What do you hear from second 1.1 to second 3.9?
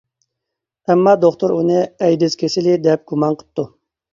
دوختۇر ئۇنى ئەيدىز كېسىلى دەپ گۇمان قىپتۇ.